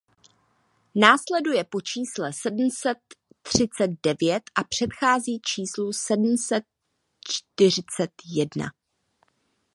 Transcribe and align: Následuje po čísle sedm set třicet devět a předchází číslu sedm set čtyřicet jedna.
Následuje 0.95 1.63
po 1.63 1.81
čísle 1.81 2.33
sedm 2.33 2.69
set 2.77 2.97
třicet 3.41 3.91
devět 4.03 4.43
a 4.55 4.63
předchází 4.63 5.39
číslu 5.45 5.93
sedm 5.93 6.37
set 6.37 6.63
čtyřicet 7.27 8.11
jedna. 8.33 8.65